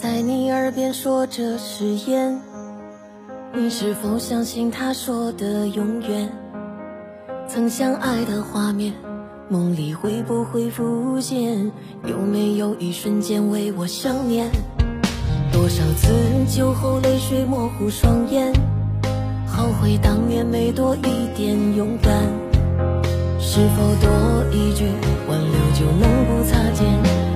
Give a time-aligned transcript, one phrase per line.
[0.00, 2.38] 在你耳边说着誓言，
[3.54, 6.30] 你是否相信他说的永远？
[7.48, 8.92] 曾相爱的画面，
[9.48, 11.72] 梦里会不会浮现？
[12.04, 14.50] 有没有一瞬间为我想念？
[15.50, 16.12] 多少次
[16.46, 18.52] 酒后泪水模糊双眼，
[19.46, 22.12] 后悔当年没多一点勇敢。
[23.40, 24.84] 是否多一句
[25.26, 26.86] 挽留就能不擦肩？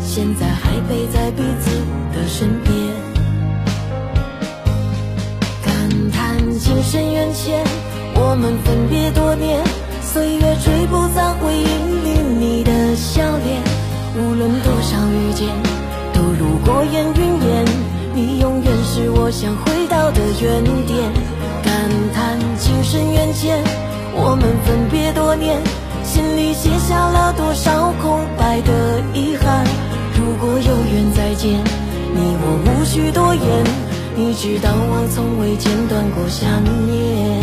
[0.00, 1.70] 现在还陪在彼此
[2.18, 2.74] 的身边，
[5.64, 7.62] 感叹情深缘浅，
[8.14, 9.62] 我们分别多年，
[10.02, 11.62] 岁月吹不散回忆
[12.02, 13.62] 里你的笑脸。
[14.16, 15.46] 无论多少遇见，
[16.12, 17.64] 都如过眼云烟，
[18.12, 20.98] 你永远是我想回到的原点。
[21.62, 21.72] 感
[22.12, 23.62] 叹情深缘浅，
[24.12, 25.56] 我们分别多年。
[26.02, 29.64] 心里写下了多少空白的遗憾？
[30.18, 31.62] 如果有缘再见，
[34.40, 37.42] 知道我从未间断过想念。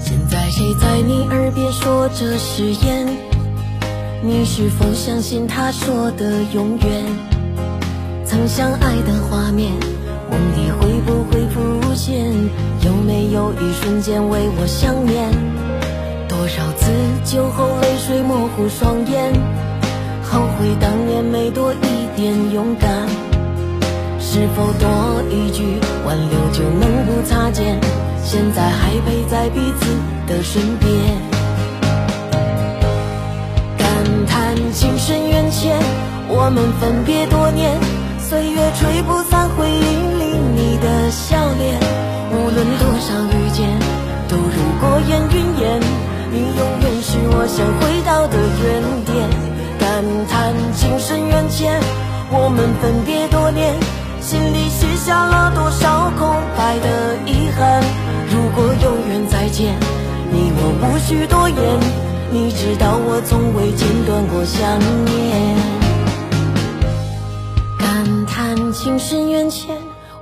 [0.00, 3.08] 现在谁在你耳边说着誓言？
[4.22, 7.04] 你是否相信他说的永远？
[8.24, 9.72] 曾相爱的画面，
[10.34, 12.32] 梦里会不会浮现？
[12.80, 15.30] 有没有一瞬间为我想念？
[16.28, 16.90] 多少次
[17.24, 19.32] 酒后泪水模糊双眼，
[20.24, 22.90] 后悔当年没多一点勇敢。
[24.18, 27.78] 是否多一句挽留就能不擦肩？
[28.24, 29.86] 现在还陪在彼此
[30.26, 30.90] 的身边，
[33.78, 33.86] 感
[34.26, 35.78] 叹情深缘浅，
[36.26, 37.78] 我们分别多年，
[38.18, 40.33] 岁月吹不散回忆里
[41.14, 41.78] 笑脸。
[42.34, 43.70] 无论多少遇见，
[44.28, 45.80] 都如过眼云烟，
[46.32, 49.14] 你永远是我想回到的原点。
[49.78, 51.80] 感叹情深缘浅，
[52.30, 53.74] 我们分别多年，
[54.20, 57.80] 心里写下了多少空白的遗憾。
[58.32, 59.78] 如果有缘再见，
[60.32, 61.56] 你我无需多言。
[62.32, 65.54] 你知道我从未间断过想念。
[67.78, 69.76] 感叹情深缘浅，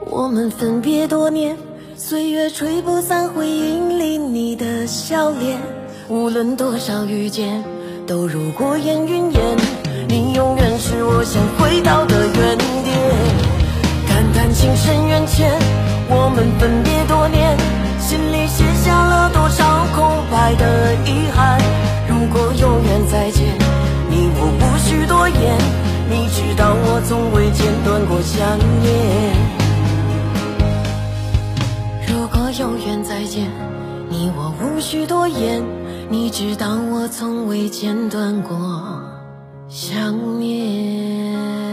[0.07, 1.57] 我们分别多年，
[1.97, 5.59] 岁月吹不散回忆里你的笑脸。
[6.09, 7.63] 无论多少遇见，
[8.07, 9.57] 都如过眼云烟。
[10.09, 12.99] 你永远是我想回到的原点。
[14.09, 15.51] 感叹情深缘浅，
[16.09, 17.57] 我们分别多年。
[17.99, 21.59] 心里写下了多少空白的遗憾？
[22.09, 23.57] 如果有缘再见，
[24.11, 25.57] 你我无需多言。
[26.11, 29.42] 你知道我从未间断过想念。
[32.59, 33.51] 有缘再见，
[34.11, 35.63] 你我无需多言。
[36.11, 39.03] 你知道我从未间断过
[39.69, 41.72] 想念。